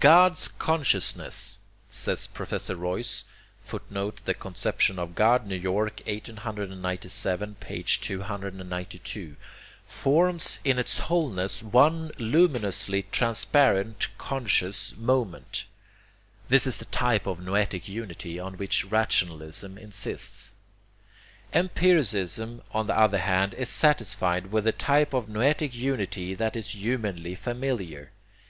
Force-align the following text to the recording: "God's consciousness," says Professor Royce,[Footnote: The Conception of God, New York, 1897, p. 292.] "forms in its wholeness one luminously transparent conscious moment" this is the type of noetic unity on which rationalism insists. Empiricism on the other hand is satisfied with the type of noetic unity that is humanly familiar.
"God's 0.00 0.48
consciousness," 0.48 1.56
says 1.88 2.26
Professor 2.26 2.76
Royce,[Footnote: 2.76 4.20
The 4.26 4.34
Conception 4.34 4.98
of 4.98 5.14
God, 5.14 5.46
New 5.46 5.56
York, 5.56 6.02
1897, 6.06 7.54
p. 7.54 7.82
292.] 7.82 9.36
"forms 9.86 10.58
in 10.62 10.78
its 10.78 10.98
wholeness 10.98 11.62
one 11.62 12.10
luminously 12.18 13.06
transparent 13.10 14.08
conscious 14.18 14.94
moment" 14.94 15.64
this 16.50 16.66
is 16.66 16.76
the 16.76 16.84
type 16.84 17.26
of 17.26 17.40
noetic 17.40 17.88
unity 17.88 18.38
on 18.38 18.58
which 18.58 18.84
rationalism 18.84 19.78
insists. 19.78 20.54
Empiricism 21.54 22.60
on 22.72 22.88
the 22.88 22.98
other 22.98 23.16
hand 23.20 23.54
is 23.54 23.70
satisfied 23.70 24.52
with 24.52 24.64
the 24.64 24.72
type 24.72 25.14
of 25.14 25.30
noetic 25.30 25.74
unity 25.74 26.34
that 26.34 26.56
is 26.56 26.72
humanly 26.72 27.34
familiar. 27.34 28.10